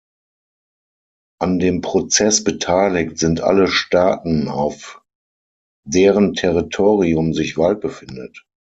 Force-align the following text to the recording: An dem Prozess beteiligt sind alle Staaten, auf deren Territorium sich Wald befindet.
An 1.39 1.59
dem 1.59 1.81
Prozess 1.81 2.43
beteiligt 2.43 3.19
sind 3.19 3.41
alle 3.41 3.67
Staaten, 3.67 4.47
auf 4.47 5.03
deren 5.85 6.33
Territorium 6.33 7.35
sich 7.35 7.55
Wald 7.55 7.81
befindet. 7.81 8.43